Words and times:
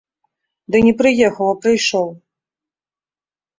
Ды 0.75 0.81
не 0.87 0.93
прыехаў, 1.01 1.47
а 1.53 1.59
прыйшоў. 1.67 2.09